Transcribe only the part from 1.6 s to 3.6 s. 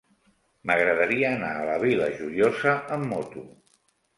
la Vila Joiosa amb moto.